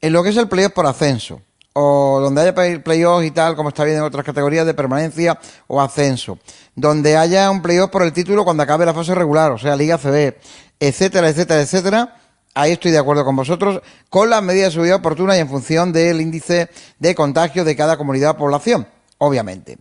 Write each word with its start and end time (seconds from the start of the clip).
en 0.00 0.12
lo 0.12 0.22
que 0.22 0.30
es 0.30 0.36
el 0.36 0.48
playoff 0.48 0.72
por 0.72 0.86
ascenso, 0.86 1.40
o 1.72 2.18
donde 2.20 2.40
haya 2.42 2.54
play- 2.54 2.78
playoffs 2.78 3.26
y 3.26 3.30
tal, 3.30 3.54
como 3.56 3.68
está 3.68 3.84
bien 3.84 3.98
en 3.98 4.02
otras 4.02 4.24
categorías 4.24 4.66
de 4.66 4.74
permanencia 4.74 5.38
o 5.66 5.80
ascenso, 5.80 6.38
donde 6.74 7.16
haya 7.16 7.50
un 7.50 7.62
playoff 7.62 7.90
por 7.90 8.02
el 8.02 8.12
título 8.12 8.44
cuando 8.44 8.62
acabe 8.62 8.86
la 8.86 8.94
fase 8.94 9.14
regular, 9.14 9.52
o 9.52 9.58
sea, 9.58 9.76
Liga 9.76 9.98
CB, 9.98 10.34
etcétera, 10.80 11.28
etcétera, 11.28 11.60
etcétera, 11.60 12.16
ahí 12.54 12.72
estoy 12.72 12.90
de 12.90 12.98
acuerdo 12.98 13.24
con 13.24 13.36
vosotros, 13.36 13.80
con 14.08 14.30
las 14.30 14.42
medidas 14.42 14.68
de 14.68 14.72
seguridad 14.72 14.96
oportunas 14.96 15.36
y 15.36 15.40
en 15.40 15.48
función 15.48 15.92
del 15.92 16.20
índice 16.20 16.68
de 16.98 17.14
contagio 17.14 17.64
de 17.64 17.76
cada 17.76 17.96
comunidad 17.96 18.32
o 18.32 18.36
población, 18.38 18.88
obviamente. 19.18 19.78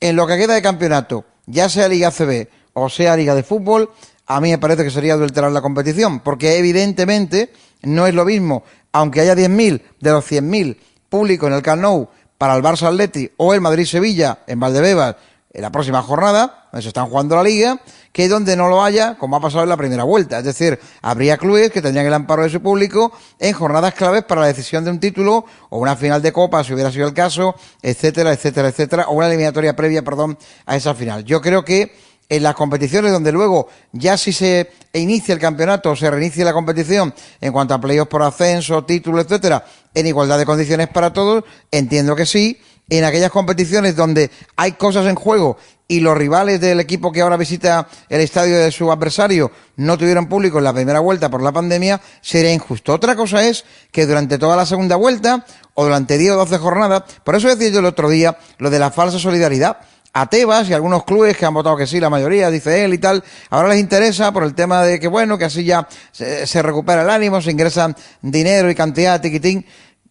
En 0.00 0.14
lo 0.14 0.26
que 0.26 0.36
queda 0.36 0.54
de 0.54 0.62
campeonato, 0.62 1.24
ya 1.46 1.68
sea 1.68 1.88
Liga 1.88 2.10
CB 2.12 2.48
o 2.74 2.88
sea 2.88 3.16
Liga 3.16 3.34
de 3.34 3.42
Fútbol, 3.42 3.90
a 4.28 4.40
mí 4.40 4.50
me 4.50 4.58
parece 4.58 4.84
que 4.84 4.90
sería 4.90 5.14
adulterar 5.14 5.50
la 5.50 5.62
competición, 5.62 6.20
porque 6.20 6.58
evidentemente 6.58 7.50
no 7.82 8.06
es 8.06 8.14
lo 8.14 8.26
mismo, 8.26 8.62
aunque 8.92 9.22
haya 9.22 9.34
10.000 9.34 9.82
de 10.00 10.10
los 10.10 10.30
100.000 10.30 10.76
público 11.08 11.46
en 11.46 11.54
el 11.54 11.62
Camp 11.62 12.08
para 12.36 12.54
el 12.54 12.62
Barça 12.62 12.86
Atleti 12.86 13.30
o 13.38 13.54
el 13.54 13.62
Madrid-Sevilla 13.62 14.40
en 14.46 14.60
Valdebebas 14.60 15.16
en 15.50 15.62
la 15.62 15.72
próxima 15.72 16.02
jornada, 16.02 16.68
donde 16.70 16.82
se 16.82 16.88
están 16.88 17.06
jugando 17.06 17.34
la 17.34 17.42
Liga, 17.42 17.80
que 18.12 18.28
donde 18.28 18.54
no 18.54 18.68
lo 18.68 18.84
haya, 18.84 19.16
como 19.16 19.36
ha 19.36 19.40
pasado 19.40 19.62
en 19.62 19.70
la 19.70 19.78
primera 19.78 20.04
vuelta. 20.04 20.38
Es 20.38 20.44
decir, 20.44 20.78
habría 21.00 21.38
clubes 21.38 21.72
que 21.72 21.80
tendrían 21.80 22.06
el 22.06 22.12
amparo 22.12 22.42
de 22.42 22.50
su 22.50 22.60
público 22.60 23.12
en 23.38 23.54
jornadas 23.54 23.94
claves 23.94 24.24
para 24.24 24.42
la 24.42 24.48
decisión 24.48 24.84
de 24.84 24.90
un 24.90 25.00
título 25.00 25.46
o 25.70 25.78
una 25.78 25.96
final 25.96 26.20
de 26.20 26.32
Copa, 26.32 26.62
si 26.62 26.74
hubiera 26.74 26.92
sido 26.92 27.08
el 27.08 27.14
caso, 27.14 27.54
etcétera, 27.80 28.32
etcétera, 28.32 28.68
etcétera, 28.68 29.08
o 29.08 29.14
una 29.14 29.26
eliminatoria 29.26 29.74
previa, 29.74 30.02
perdón, 30.02 30.38
a 30.66 30.76
esa 30.76 30.94
final. 30.94 31.24
Yo 31.24 31.40
creo 31.40 31.64
que 31.64 31.96
en 32.28 32.42
las 32.42 32.54
competiciones 32.54 33.12
donde 33.12 33.32
luego 33.32 33.68
ya 33.92 34.16
si 34.16 34.32
se 34.32 34.70
inicia 34.92 35.32
el 35.32 35.40
campeonato 35.40 35.90
o 35.90 35.96
se 35.96 36.10
reinicia 36.10 36.44
la 36.44 36.52
competición 36.52 37.14
en 37.40 37.52
cuanto 37.52 37.74
a 37.74 37.80
playoffs 37.80 38.10
por 38.10 38.22
ascenso, 38.22 38.84
título, 38.84 39.20
etcétera, 39.20 39.64
en 39.94 40.06
igualdad 40.06 40.38
de 40.38 40.46
condiciones 40.46 40.88
para 40.88 41.12
todos, 41.12 41.44
entiendo 41.70 42.14
que 42.14 42.26
sí. 42.26 42.60
En 42.90 43.04
aquellas 43.04 43.30
competiciones 43.30 43.96
donde 43.96 44.30
hay 44.56 44.72
cosas 44.72 45.06
en 45.06 45.14
juego 45.14 45.58
y 45.88 46.00
los 46.00 46.16
rivales 46.16 46.60
del 46.60 46.80
equipo 46.80 47.12
que 47.12 47.20
ahora 47.20 47.36
visita 47.36 47.86
el 48.08 48.20
estadio 48.20 48.58
de 48.58 48.70
su 48.70 48.90
adversario 48.92 49.50
no 49.76 49.98
tuvieron 49.98 50.26
público 50.26 50.58
en 50.58 50.64
la 50.64 50.72
primera 50.72 51.00
vuelta 51.00 51.30
por 51.30 51.42
la 51.42 51.52
pandemia, 51.52 52.00
sería 52.22 52.52
injusto. 52.52 52.94
Otra 52.94 53.16
cosa 53.16 53.46
es 53.46 53.64
que 53.90 54.06
durante 54.06 54.38
toda 54.38 54.56
la 54.56 54.64
segunda 54.64 54.96
vuelta 54.96 55.44
o 55.74 55.84
durante 55.84 56.16
10 56.16 56.32
o 56.32 56.36
12 56.36 56.58
jornadas, 56.58 57.02
por 57.24 57.36
eso 57.36 57.48
decía 57.48 57.68
yo 57.68 57.80
el 57.80 57.86
otro 57.86 58.08
día 58.08 58.38
lo 58.58 58.70
de 58.70 58.78
la 58.78 58.90
falsa 58.90 59.18
solidaridad, 59.18 59.78
a 60.20 60.26
Tebas 60.26 60.68
y 60.68 60.74
algunos 60.74 61.04
clubes 61.04 61.36
que 61.36 61.46
han 61.46 61.54
votado 61.54 61.76
que 61.76 61.86
sí, 61.86 62.00
la 62.00 62.10
mayoría, 62.10 62.50
dice 62.50 62.84
él 62.84 62.94
y 62.94 62.98
tal, 62.98 63.22
ahora 63.50 63.68
les 63.68 63.78
interesa 63.78 64.32
por 64.32 64.42
el 64.42 64.54
tema 64.54 64.82
de 64.82 64.98
que, 64.98 65.06
bueno, 65.06 65.38
que 65.38 65.44
así 65.44 65.64
ya 65.64 65.86
se, 66.12 66.62
recupera 66.62 67.02
el 67.02 67.10
ánimo, 67.10 67.40
se 67.40 67.50
ingresan 67.50 67.94
dinero 68.20 68.70
y 68.70 68.74
cantidad, 68.74 69.20
tiquitín. 69.20 69.64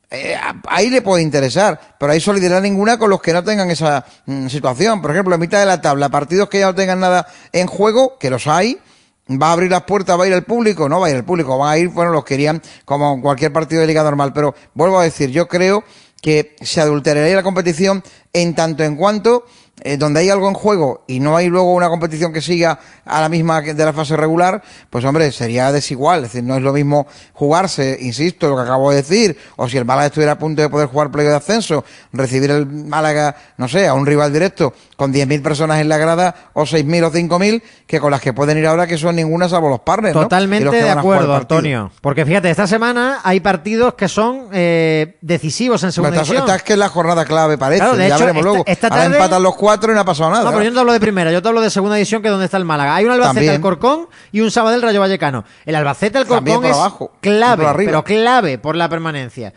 Eh, 0.10 0.38
ahí 0.70 0.90
le 0.90 1.02
puede 1.02 1.22
interesar, 1.22 1.98
pero 2.00 2.14
hay 2.14 2.22
solidaridad 2.22 2.62
ninguna 2.62 2.98
con 2.98 3.10
los 3.10 3.22
que 3.22 3.34
no 3.34 3.44
tengan 3.44 3.70
esa 3.70 4.06
mm, 4.26 4.48
situación. 4.48 5.02
Por 5.02 5.12
ejemplo, 5.12 5.36
en 5.36 5.42
mitad 5.42 5.60
de 5.60 5.66
la 5.66 5.82
tabla, 5.82 6.08
partidos 6.08 6.48
que 6.48 6.60
ya 6.60 6.68
no 6.68 6.76
tengan 6.76 7.02
nada 7.02 7.28
en 7.52 7.68
juego, 7.68 8.18
que 8.18 8.30
los 8.30 8.48
hay, 8.48 8.80
va 9.30 9.50
a 9.50 9.52
abrir 9.52 9.70
las 9.70 9.84
puertas, 9.84 10.18
va 10.18 10.24
a 10.24 10.28
ir 10.28 10.34
el 10.34 10.44
público, 10.44 10.88
no 10.88 11.02
va 11.02 11.08
a 11.08 11.10
ir 11.10 11.18
el 11.18 11.26
público, 11.26 11.58
va 11.58 11.72
a 11.72 11.78
ir, 11.78 11.90
bueno, 11.90 12.12
los 12.12 12.24
que 12.24 12.36
irían 12.36 12.62
como 12.86 13.22
cualquier 13.22 13.52
partido 13.52 13.82
de 13.82 13.88
liga 13.88 14.04
normal. 14.04 14.32
Pero 14.32 14.56
vuelvo 14.74 15.00
a 15.00 15.04
decir, 15.04 15.30
yo 15.32 15.50
creo 15.50 15.84
que 16.22 16.56
se 16.62 16.80
adulteraría 16.80 17.36
la 17.36 17.44
competición 17.44 18.04
en 18.34 18.56
tanto 18.56 18.84
en 18.84 18.96
cuanto 18.96 19.46
eh, 19.84 19.96
donde 19.98 20.22
hay 20.22 20.30
algo 20.30 20.48
en 20.48 20.56
juego 20.56 21.04
y 21.08 21.20
no 21.20 21.38
hay 21.38 21.48
luego 21.48 21.74
una 21.74 21.88
competición 21.88 22.34
que 22.34 22.42
siga 22.42 22.80
a 23.06 23.22
la 23.22 23.30
misma 23.30 23.62
de 23.62 23.86
la 23.86 23.94
fase 23.94 24.18
regular, 24.18 24.62
pues 24.90 25.06
hombre, 25.06 25.32
sería 25.32 25.72
desigual. 25.72 26.24
Es 26.26 26.32
decir, 26.34 26.44
no 26.44 26.56
es 26.58 26.64
lo 26.64 26.74
mismo 26.74 27.06
jugarse, 27.34 27.96
insisto, 28.02 28.50
lo 28.50 28.56
que 28.56 28.64
acabo 28.64 28.90
de 28.90 28.98
decir, 28.98 29.38
o 29.56 29.70
si 29.70 29.78
el 29.78 29.86
Málaga 29.86 30.08
estuviera 30.08 30.32
a 30.34 30.40
punto 30.40 30.62
de 30.64 30.70
poder 30.70 30.88
jugar 30.88 31.12
playo 31.12 31.30
de 31.30 31.36
ascenso, 31.36 31.86
recibir 32.12 32.50
el 32.50 32.66
Málaga, 32.66 33.36
no 33.58 33.68
sé, 33.68 33.88
a 33.88 33.94
un 33.94 34.06
rival 34.08 34.34
directo 34.34 34.74
con 34.96 35.14
10.000 35.14 35.44
personas 35.44 35.80
en 35.80 35.90
la 35.90 35.98
grada, 35.98 36.34
o 36.54 36.64
6.000 36.64 37.04
o 37.06 37.12
5.000, 37.12 37.62
que 37.86 38.00
con 38.00 38.10
las 38.10 38.20
que 38.20 38.34
pueden 38.34 38.58
ir 38.58 38.66
ahora, 38.66 38.88
que 38.88 38.98
son 38.98 39.16
ninguna 39.16 39.48
salvo 39.48 39.70
los 39.70 39.82
partners. 39.82 40.14
Totalmente 40.14 40.66
los 40.66 40.74
de 40.74 40.90
acuerdo. 40.90 41.36
Antonio. 41.36 41.92
Porque 42.02 42.26
fíjate, 42.26 42.50
esta 42.50 42.66
semana 42.66 43.20
hay 43.24 43.40
partidos 43.42 43.94
que 43.94 44.08
son 44.08 44.48
eh, 44.52 45.18
decisivos 45.22 45.84
en 45.84 45.92
segunda 45.92 46.16
esta, 46.16 46.24
división. 46.24 46.46
esta 46.48 46.56
es 46.56 46.64
que 46.64 46.74
es 46.74 46.80
la 46.80 46.90
jornada 46.90 47.26
clave, 47.26 47.60
parece. 47.60 47.82
Claro, 47.84 47.96
de 47.96 48.10
ya 48.10 48.16
hecho, 48.16 48.26
veremos 48.26 48.40
esta- 48.40 48.50
luego. 48.50 48.64
esta 48.66 48.88
Ahora 48.88 49.06
empatan 49.06 49.44
los 49.44 49.56
cuatro 49.56 49.67
y 49.76 49.96
no 49.96 50.00
ha 50.00 50.06
pasado 50.06 50.30
nada. 50.30 50.44
No, 50.44 50.52
pero 50.52 50.64
yo 50.64 50.70
no 50.70 50.76
te 50.76 50.80
hablo 50.80 50.94
de 50.94 51.00
primera, 51.00 51.32
yo 51.32 51.42
te 51.42 51.48
hablo 51.48 51.62
de 51.62 51.70
segunda 51.70 51.96
división, 51.96 52.22
que 52.22 52.28
es 52.28 52.32
donde 52.32 52.46
está 52.46 52.58
el 52.58 52.66
Málaga. 52.66 52.96
Hay 52.96 53.06
un 53.06 53.12
Albacete 53.12 53.36
También. 53.36 53.56
Alcorcón 53.56 54.08
y 54.32 54.42
un 54.42 54.52
Sabadell 54.52 54.82
Rayo 54.82 55.00
Vallecano. 55.00 55.44
El 55.66 55.76
Albacete 55.76 56.18
Alcorcón 56.18 56.62
por 56.62 56.66
es 56.66 56.76
abajo, 56.76 57.12
clave, 57.22 57.66
pero 57.78 58.04
clave 58.04 58.58
por 58.58 58.76
la 58.76 58.90
permanencia. 58.90 59.54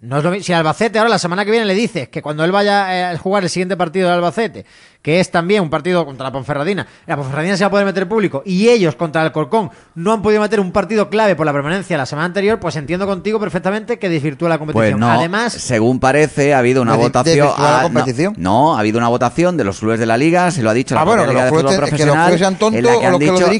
No 0.00 0.18
es 0.18 0.22
lo 0.24 0.30
mi- 0.30 0.40
si 0.44 0.52
al 0.52 0.60
Albacete 0.60 0.96
ahora 1.00 1.08
la 1.10 1.18
semana 1.18 1.44
que 1.44 1.50
viene 1.50 1.66
le 1.66 1.74
dices 1.74 2.08
que 2.08 2.22
cuando 2.22 2.44
él 2.44 2.52
vaya 2.52 2.96
eh, 2.96 3.04
a 3.16 3.18
jugar 3.18 3.42
el 3.42 3.50
siguiente 3.50 3.76
partido 3.76 4.06
del 4.08 4.18
Albacete, 4.18 4.64
que 5.02 5.18
es 5.18 5.28
también 5.32 5.60
un 5.60 5.70
partido 5.70 6.06
contra 6.06 6.22
la 6.22 6.30
Ponferradina, 6.30 6.86
la 7.04 7.16
Ponferradina 7.16 7.56
se 7.56 7.64
va 7.64 7.66
a 7.66 7.70
poder 7.72 7.84
meter 7.84 8.08
público 8.08 8.44
y 8.46 8.68
ellos 8.68 8.94
contra 8.94 9.22
el 9.22 9.26
Alcorcón 9.26 9.70
no 9.96 10.12
han 10.12 10.22
podido 10.22 10.40
meter 10.40 10.60
un 10.60 10.70
partido 10.70 11.10
clave 11.10 11.34
por 11.34 11.46
la 11.46 11.52
permanencia 11.52 11.98
la 11.98 12.06
semana 12.06 12.26
anterior, 12.26 12.60
pues 12.60 12.76
entiendo 12.76 13.08
contigo 13.08 13.40
perfectamente 13.40 13.98
que 13.98 14.08
desvirtúa 14.08 14.48
la 14.50 14.58
Pues 14.58 14.72
competición. 14.72 15.00
no, 15.00 15.10
Además, 15.10 15.52
según 15.54 15.98
parece, 15.98 16.54
ha 16.54 16.58
habido 16.60 16.80
una 16.80 16.92
¿De- 16.92 16.98
de 16.98 17.04
votación. 17.04 17.46
la 17.58 17.80
ah, 17.80 17.90
no, 18.36 18.76
ha 18.76 18.78
habido 18.78 18.98
una 18.98 19.08
votación 19.08 19.56
de 19.56 19.64
los 19.64 19.80
clubes 19.80 19.98
de 19.98 20.06
la 20.06 20.16
liga, 20.16 20.52
se 20.52 20.62
lo 20.62 20.70
ha 20.70 20.74
dicho 20.74 20.94
la 20.94 21.00
Ah, 21.00 21.04
bueno, 21.04 21.26
Liga 21.26 21.32
los 21.32 21.42
de 21.42 21.48
Fútbol 21.50 21.62
te- 21.64 21.68
que 21.74 21.80
los 21.80 21.88
Profesional, 21.88 22.24
clubes 22.26 22.38
sean 22.40 22.54
tontos 22.56 22.78
en 22.78 22.84
la 22.84 22.92
que 22.92 23.18
dicho- 23.18 23.50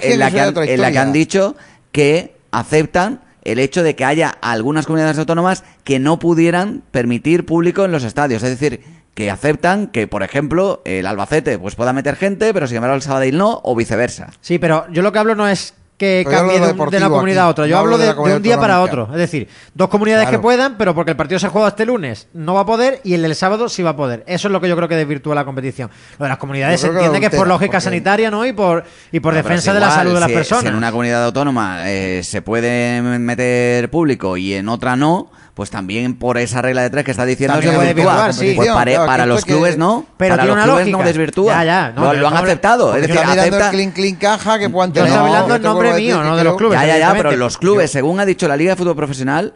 la 0.77 0.91
la 0.91 1.01
han 1.03 1.13
dicho 1.13 1.57
que 1.91 2.37
aceptan 2.53 3.23
el 3.45 3.59
hecho 3.59 3.83
de 3.83 3.97
que 3.97 4.05
haya 4.05 4.29
algunas 4.41 4.87
comunidades 4.87 5.19
autónomas 5.19 5.65
que 5.85 5.99
no 5.99 6.19
pudieran 6.19 6.83
permitir 6.91 7.47
público 7.47 7.85
en 7.85 7.93
los 7.93 8.05
estadios, 8.05 8.43
es 8.43 8.51
decir, 8.51 8.83
que 9.15 9.31
aceptan 9.31 9.89
que, 9.89 10.07
por 10.07 10.23
ejemplo, 10.23 10.81
el 10.85 11.07
Albacete 11.07 11.59
pues 11.59 11.75
pueda 11.75 11.93
meter 11.93 12.15
gente, 12.15 12.55
pero 12.55 12.67
sin 12.67 12.77
embargo 12.77 12.97
el 12.97 13.03
Sabadell 13.03 13.37
no, 13.37 13.61
o 13.65 13.75
viceversa. 13.75 14.31
Sí, 14.41 14.59
pero 14.59 14.87
yo 14.93 15.03
lo 15.03 15.13
que 15.13 15.19
hablo 15.19 15.35
no 15.35 15.49
es 15.49 15.75
que 15.99 16.23
Pero 16.25 16.37
cambie 16.39 16.61
de 16.61 16.67
de, 16.67 16.73
un- 16.81 16.91
de 16.91 16.97
una 16.97 17.09
comunidad 17.11 17.45
a 17.45 17.49
otra. 17.49 17.67
Yo 17.67 17.75
no 17.75 17.81
hablo 17.81 17.99
de 17.99 18.13
un 18.13 18.41
día 18.43 18.59
para 18.59 18.81
otro. 18.81 19.09
Es 19.13 19.19
decir, 19.19 19.49
dos 19.75 19.89
comunidades 19.89 20.27
Claro. 20.29 20.39
que 20.39 20.43
puedan, 20.43 20.79
pero 20.79 20.95
porque 20.95 21.11
el 21.11 21.17
partido 21.17 21.39
se 21.41 21.49
juega 21.49 21.69
este 21.69 21.85
lunes 21.85 22.29
no 22.33 22.55
va 22.55 22.61
a 22.61 22.67
poder 22.67 23.01
y 23.05 23.15
el 23.15 23.23
del 23.23 23.35
sábado 23.35 23.69
sí 23.69 23.83
va 23.83 23.91
a 23.91 23.97
poder. 23.97 24.23
Eso 24.29 24.47
es 24.49 24.53
lo 24.53 24.61
que 24.61 24.69
yo 24.69 24.77
creo 24.77 24.89
que 24.89 24.95
desvirtúa 24.97 25.35
la 25.35 25.45
competición. 25.45 25.91
Lo 26.19 26.25
de 26.25 26.29
las 26.31 26.39
comunidades 26.39 26.81
se 26.81 26.87
entiende 26.87 27.19
que 27.21 27.27
es 27.27 27.35
por 27.35 27.49
lógica 27.49 27.73
porque- 27.73 27.81
sanitaria, 27.85 28.31
¿no? 28.31 28.47
Y 28.47 28.53
por, 28.53 28.85
y 29.13 29.21
por 29.21 29.33
No, 29.35 29.39
defensa 29.39 29.75
de 29.75 29.81
la 29.81 29.91
salud 29.91 30.15
de 30.15 30.21
las 30.21 30.29
si- 30.31 30.35
personas. 30.37 30.63
Si 30.63 30.69
en 30.69 30.77
una 30.77 30.91
comunidad 30.93 31.25
autónoma 31.25 31.91
eh, 31.91 32.23
se 32.23 32.43
puede 32.43 33.03
meter 33.03 33.91
público 33.91 34.37
y 34.37 34.55
en 34.55 34.69
otra 34.69 34.95
no, 34.97 35.31
pues 35.59 35.71
también 35.71 36.15
por 36.15 36.39
esa 36.39 36.63
regla 36.63 36.83
de 36.83 36.91
tres 36.91 37.05
que 37.05 37.11
está 37.11 37.25
diciendo 37.27 37.55
También 37.55 37.73
se 37.73 37.77
puede 37.77 37.89
desvirtuar, 37.89 38.33
sí. 38.33 38.53
Pues 38.55 38.69
para, 38.69 38.91
Claro, 38.93 39.07
para 39.07 39.27
los 39.27 39.39
esto 39.41 39.47
que- 39.49 39.53
clubes 39.55 39.77
no, 39.77 40.07
Pero 40.17 40.35
para 40.37 40.43
tiene 40.45 40.57
los 40.57 40.65
clubes 40.65 40.81
lógica. 40.87 40.99
no 40.99 41.05
desvirtúa. 41.05 41.53
Ya, 41.53 41.65
ya, 41.65 41.93
no, 41.97 42.05
lo, 42.05 42.21
lo 42.21 42.29
han 42.29 42.35
no 42.35 42.39
aceptado. 42.41 42.95
Es 42.95 43.03
decir, 43.03 43.19
acepta- 43.19 43.65
el 43.67 43.71
clean 43.73 43.91
clean 43.91 44.15
caja 44.15 44.57
que 44.61 44.71
puedan 44.71 44.91
Yo 44.93 45.03
tener. 45.03 45.09
estoy 45.11 45.27
hablando 45.27 45.57
en 45.57 45.63
nombre 45.63 45.93
mío, 45.95 46.23
no 46.23 46.37
de 46.37 46.45
los 46.45 46.57
clubes. 46.57 46.79
Ya, 46.81 46.87
ya, 46.87 46.99
ya, 46.99 47.13
pero 47.13 47.33
los 47.37 47.59
clubes, 47.59 47.91
según 47.91 48.21
ha 48.21 48.25
dicho 48.25 48.47
la 48.47 48.57
Liga 48.57 48.71
de 48.71 48.77
Fútbol 48.77 48.95
Profesional, 48.95 49.53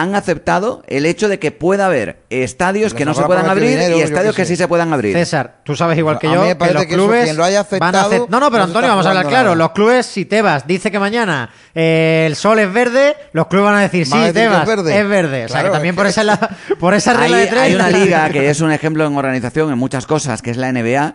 han 0.00 0.14
aceptado 0.14 0.82
el 0.86 1.06
hecho 1.06 1.28
de 1.28 1.38
que 1.38 1.52
pueda 1.52 1.86
haber 1.86 2.18
estadios 2.30 2.92
que 2.94 3.04
no 3.04 3.14
se 3.14 3.22
puedan 3.22 3.46
abrir 3.48 3.70
dinero, 3.70 3.96
y 3.96 4.00
yo 4.00 4.04
estadios 4.04 4.34
que 4.36 4.44
sí 4.44 4.54
se 4.56 4.68
puedan 4.68 4.92
abrir. 4.92 5.14
César, 5.16 5.56
tú 5.64 5.74
sabes 5.74 5.96
igual 5.98 6.18
que 6.18 6.26
A 6.26 6.30
mí 6.30 6.36
yo 6.36 6.42
me 6.42 6.48
que 6.48 6.56
parece 6.56 6.74
los 6.74 6.84
que 6.86 6.94
eso, 6.94 7.02
clubes 7.02 7.24
quien 7.24 7.36
lo 7.36 7.44
haya 7.44 7.62
van 7.62 7.94
a 7.94 8.00
aceptado, 8.00 8.26
acep- 8.26 8.28
No, 8.28 8.40
no, 8.40 8.50
pero 8.50 8.64
Antonio, 8.64 8.88
vamos 8.90 9.06
a 9.06 9.08
hablar 9.08 9.26
claro. 9.26 9.44
nada. 9.50 9.56
Los 9.56 9.70
clubes, 9.72 10.06
si 10.06 10.24
Tebas 10.24 10.66
dice 10.66 10.90
que 10.90 10.98
mañana 10.98 11.50
eh, 11.74 12.24
el 12.26 12.36
sol 12.36 12.58
es 12.58 12.72
verde, 12.72 13.16
los 13.32 13.46
clubes 13.46 13.64
van 13.66 13.74
a 13.76 13.80
decir, 13.80 14.04
sí, 14.06 14.12
Tebas, 14.32 14.62
es 14.62 14.66
verde. 14.68 15.00
es 15.00 15.08
verde. 15.08 15.44
O 15.44 15.48
sea, 15.48 15.54
Claro, 15.60 15.68
que 15.68 15.72
también 15.72 15.94
es 15.94 15.96
por 15.96 16.04
que- 16.04 16.10
esa, 16.10 16.24
la- 16.24 16.50
por 16.78 16.94
esa 16.94 17.14
regla 17.14 17.36
hay, 17.38 17.42
de 17.44 17.48
tres... 17.48 17.62
hay 17.62 17.74
una 17.74 17.90
liga 17.90 18.28
que 18.30 18.50
es 18.50 18.60
un 18.60 18.70
ejemplo 18.72 19.06
en 19.06 19.16
organización 19.16 19.70
en 19.72 19.78
muchas 19.78 20.06
cosas, 20.06 20.42
que 20.42 20.50
es 20.50 20.56
la 20.56 20.70
NBA, 20.72 21.14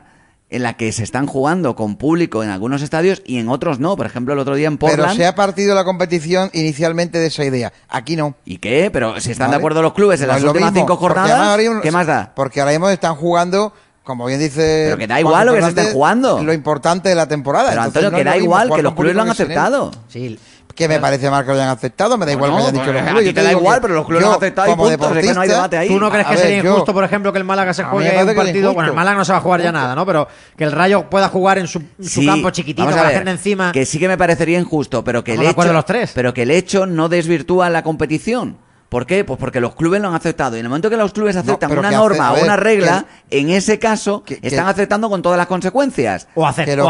en 0.51 0.61
la 0.63 0.73
que 0.73 0.91
se 0.91 1.03
están 1.03 1.25
jugando 1.25 1.75
con 1.75 1.95
público 1.95 2.43
en 2.43 2.49
algunos 2.49 2.81
estadios 2.83 3.23
y 3.25 3.39
en 3.39 3.49
otros 3.49 3.79
no. 3.79 3.95
Por 3.95 4.05
ejemplo, 4.05 4.33
el 4.33 4.39
otro 4.39 4.53
día 4.55 4.67
en 4.67 4.77
Pero 4.77 4.89
Portland. 4.97 5.17
se 5.17 5.25
ha 5.25 5.33
partido 5.33 5.73
la 5.73 5.83
competición 5.85 6.49
inicialmente 6.53 7.17
de 7.19 7.27
esa 7.27 7.43
idea. 7.45 7.71
Aquí 7.89 8.15
no. 8.17 8.35
¿Y 8.45 8.57
qué? 8.57 8.89
Pero 8.91 9.19
si 9.21 9.31
están 9.31 9.47
¿vale? 9.47 9.55
de 9.57 9.57
acuerdo 9.61 9.81
los 9.81 9.93
clubes 9.93 10.21
en 10.21 10.27
No 10.27 10.33
las 10.33 10.43
últimas 10.43 10.71
mismo, 10.73 10.85
cinco 10.87 10.97
jornadas, 10.97 11.57
mismo- 11.57 11.81
¿qué 11.81 11.91
más 11.91 12.05
da? 12.05 12.33
Porque 12.35 12.59
ahora 12.59 12.71
mismo 12.73 12.89
están 12.89 13.15
jugando, 13.15 13.73
como 14.03 14.25
bien 14.25 14.39
dice. 14.41 14.83
Pero 14.87 14.97
que 14.97 15.07
da 15.07 15.15
Juan 15.15 15.19
igual 15.25 15.45
lo 15.47 15.53
que 15.53 15.61
se 15.61 15.67
estén 15.69 15.93
jugando. 15.93 16.43
Lo 16.43 16.53
importante 16.53 17.07
de 17.09 17.15
la 17.15 17.27
temporada. 17.27 17.69
Pero 17.69 17.81
Entonces, 17.83 18.03
Antonio, 18.03 18.11
no 18.11 18.17
que 18.17 18.23
da 18.29 18.37
igual, 18.43 18.71
que 18.75 18.81
los 18.83 18.93
clubes 18.93 19.15
lo 19.15 19.21
han 19.21 19.29
aceptado. 19.29 19.91
Sí, 20.09 20.37
Que 20.75 20.87
me 20.87 20.99
parece 20.99 21.29
mal 21.29 21.43
que 21.43 21.47
lo 21.49 21.53
hayan 21.55 21.69
aceptado, 21.69 22.17
me 22.17 22.25
da 22.25 22.31
igual 22.31 22.51
Bueno, 22.51 22.65
que 22.65 22.69
hayan 22.69 22.73
dicho 22.73 22.85
pues 22.85 22.95
los 22.95 23.01
a 23.03 23.09
clubes. 23.09 23.23
ti 23.23 23.29
Yo 23.29 23.33
te 23.35 23.43
da 23.43 23.51
igual, 23.51 23.75
que 23.77 23.81
pero 23.81 23.93
los 23.95 24.05
clubes 24.05 24.21
yo, 24.23 24.27
lo 24.27 24.33
han 24.33 24.37
aceptado 24.37 24.67
y 24.67 24.71
como 24.71 24.83
punto, 24.83 25.13
que 25.13 25.33
no 25.33 25.41
hay 25.41 25.49
debate 25.49 25.77
ahí. 25.77 25.87
¿Tú 25.87 25.99
no 25.99 26.09
crees 26.11 26.25
A 26.25 26.29
que 26.29 26.35
ver, 26.35 26.43
sería 26.45 26.63
yo- 26.63 26.71
injusto, 26.71 26.93
por 26.93 27.03
ejemplo, 27.03 27.31
que 27.33 27.39
el 27.39 27.43
Málaga 27.43 27.73
se 27.73 27.81
A 27.81 27.85
juegue 27.85 28.11
me 28.11 28.23
un 28.23 28.35
partido? 28.35 28.73
Bueno, 28.73 28.89
el. 28.91 28.95
Málaga 28.95 29.17
no 29.17 29.25
se 29.25 29.31
va 29.31 29.37
a 29.37 29.41
jugar 29.41 29.61
ya 29.61 29.71
nada, 29.71 29.95
¿no? 29.95 30.05
Pero 30.05 30.27
que 30.57 30.63
el 30.63 30.71
Rayo 30.71 31.09
pueda 31.09 31.29
jugar 31.29 31.57
en 31.57 31.67
su, 31.67 31.79
en 31.99 32.07
su 32.09 32.25
campo 32.25 32.49
chiquitito, 32.51 32.83
vamos 32.83 32.93
con 32.95 32.99
a 32.99 33.03
la 33.03 33.09
ver, 33.09 33.17
gente 33.17 33.31
encima. 33.31 33.71
Que 33.71 33.85
sí 33.85 33.99
que 33.99 34.07
me 34.07 34.17
parecería 34.17 34.59
injusto, 34.59 35.03
pero 35.03 35.23
que 35.23 35.33
el 35.33 35.41
hecho, 35.43 35.73
los 35.73 35.85
tres. 35.85 36.11
pero 36.15 36.33
que 36.33 36.43
el 36.43 36.51
hecho 36.51 36.85
no 36.85 37.09
desvirtúa 37.09 37.69
la 37.69 37.83
competición. 37.83 38.57
¿Por 38.91 39.05
qué? 39.05 39.23
Pues 39.23 39.39
porque 39.39 39.61
los 39.61 39.73
clubes 39.73 40.01
lo 40.01 40.09
han 40.09 40.15
aceptado. 40.15 40.57
Y 40.57 40.59
en 40.59 40.65
el 40.65 40.69
momento 40.69 40.89
que 40.89 40.97
los 40.97 41.13
clubes 41.13 41.37
aceptan 41.37 41.71
una 41.79 41.91
norma 41.91 42.33
o 42.33 42.43
una 42.43 42.57
regla, 42.57 43.05
que 43.29 43.39
en 43.39 43.49
ese 43.49 43.79
caso 43.79 44.21
que- 44.21 44.41
que- 44.41 44.47
están 44.49 44.67
aceptando 44.67 45.09
con 45.09 45.21
todas 45.21 45.37
las 45.37 45.47
consecuencias. 45.47 46.27
O, 46.35 46.45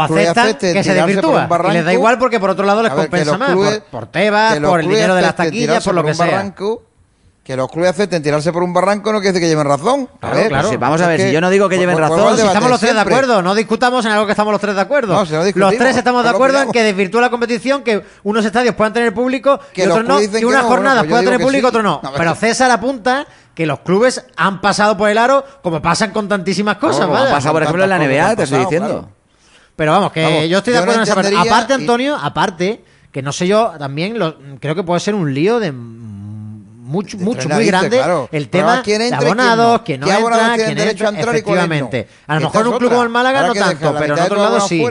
que 0.08 0.12
aceptan 0.24 0.46
acepten 0.48 0.72
que 0.74 0.82
se 0.82 0.94
desvirtúa. 0.94 1.48
y 1.70 1.72
les 1.74 1.84
da 1.84 1.92
igual 1.92 2.18
porque 2.18 2.40
por 2.40 2.50
otro 2.50 2.64
lado 2.66 2.82
les 2.82 2.90
ver, 2.92 3.02
compensa 3.02 3.38
más. 3.38 3.50
clubes- 3.52 3.78
por, 3.82 4.00
por 4.02 4.06
Tebas, 4.10 4.58
por 4.58 4.80
el 4.80 4.88
dinero 4.88 5.14
de 5.14 5.22
las 5.22 5.36
taquillas, 5.36 5.84
por 5.84 5.94
lo 5.94 6.02
que 6.02 6.14
sea. 6.14 6.26
barranco, 6.26 6.82
Que 7.42 7.56
los 7.56 7.68
clubes 7.68 7.90
acepten 7.90 8.22
tirarse 8.22 8.52
por 8.52 8.62
un 8.62 8.72
barranco 8.72 9.12
no 9.12 9.18
quiere 9.18 9.32
decir 9.32 9.42
que 9.44 9.48
lleven 9.48 9.66
razón. 9.66 10.08
A 10.14 10.18
Claro, 10.20 10.36
ver, 10.36 10.48
claro. 10.48 10.78
Vamos 10.78 11.00
a 11.00 11.08
ver, 11.08 11.20
es 11.20 11.26
si 11.26 11.32
yo 11.32 11.40
no 11.40 11.50
digo 11.50 11.68
que 11.68 11.76
lleven 11.76 11.96
vuelvo 11.96 12.14
razón, 12.16 12.36
Si 12.38 12.46
estamos 12.46 12.70
los 12.70 12.78
tres 12.78 12.94
de 12.94 13.00
acuerdo, 13.00 13.42
no 13.42 13.54
discutamos 13.56 14.04
en 14.06 14.12
algo 14.12 14.26
que 14.26 14.32
estamos 14.32 14.52
los 14.52 14.60
tres 14.60 14.76
de 14.76 14.80
acuerdo. 14.80 15.12
No, 15.14 15.26
si 15.26 15.32
no 15.32 15.42
los 15.42 15.76
tres 15.76 15.96
estamos 15.96 16.22
de 16.22 16.30
acuerdo 16.30 16.62
en 16.62 16.70
que 16.70 16.84
desvirtúa 16.84 17.20
la 17.20 17.30
competición, 17.30 17.82
que 17.82 18.04
unos 18.22 18.44
estadios 18.44 18.76
puedan 18.76 18.92
tener 18.92 19.12
público 19.12 19.58
Que 19.72 19.82
y 19.82 19.86
otros 19.88 20.04
no, 20.04 20.22
y 20.22 20.44
unas 20.44 20.62
no, 20.62 20.68
jornadas 20.68 20.98
bueno, 20.98 21.00
pues 21.00 21.08
puedan 21.08 21.24
tener 21.24 21.40
público, 21.40 21.68
sí. 21.68 21.76
otros 21.76 21.82
no. 21.82 22.12
Pero 22.16 22.34
César 22.36 22.70
apunta 22.70 23.26
que 23.56 23.66
los 23.66 23.80
clubes 23.80 24.24
han 24.36 24.60
pasado 24.60 24.96
por 24.96 25.10
el 25.10 25.18
aro 25.18 25.44
como 25.64 25.82
pasan 25.82 26.12
con 26.12 26.28
tantísimas 26.28 26.76
cosas, 26.76 27.06
Como 27.06 27.16
ha 27.18 27.28
pasado, 27.28 27.54
por 27.54 27.64
ejemplo, 27.64 27.82
en 27.82 27.90
la 27.90 27.98
NBA, 27.98 28.36
te 28.36 28.42
estoy 28.44 28.60
diciendo. 28.60 28.88
claro. 28.88 29.08
Pero 29.74 29.90
vamos, 29.90 30.12
que 30.12 30.22
Vamos, 30.22 30.48
yo 30.48 30.58
estoy 30.58 30.74
de 30.74 30.78
acuerdo 30.78 30.98
en 30.98 31.02
esa 31.02 31.14
parte. 31.16 31.34
Aparte, 31.36 31.72
Antonio, 31.72 32.16
aparte, 32.22 32.84
que 33.10 33.20
no 33.20 33.32
sé 33.32 33.48
yo, 33.48 33.72
también 33.80 34.16
creo 34.60 34.76
que 34.76 34.84
puede 34.84 35.00
ser 35.00 35.16
un 35.16 35.34
lío 35.34 35.58
de 35.58 35.72
mucho, 36.92 37.18
mucho, 37.18 37.48
muy 37.48 37.66
grande 37.66 37.96
claro. 37.96 38.28
el 38.30 38.48
tema 38.48 38.76
de 38.76 38.82
quién 38.82 39.14
abonados, 39.14 39.78
no. 39.78 39.84
quién 39.84 40.00
no 40.00 40.06
¿Qué 40.06 40.12
abonados 40.12 40.48
entra, 40.50 40.66
quién 40.66 40.78
derecho 40.78 41.04
a 41.04 41.08
entra, 41.08 41.20
entrar 41.20 41.36
y 41.36 41.42
cuáles 41.42 41.68
no? 41.68 41.74
efectivamente. 41.74 42.08
A 42.26 42.34
lo 42.34 42.40
mejor 42.42 42.60
en 42.60 42.66
un 42.68 42.78
club 42.78 42.90
como 42.90 43.02
el 43.02 43.08
Málaga 43.08 43.46
no 43.46 43.52
que 43.54 43.58
tanto, 43.60 43.94
pero 43.98 44.14
en 44.14 44.20
lados 44.20 44.32
abono 44.38 44.68
sí. 44.68 44.84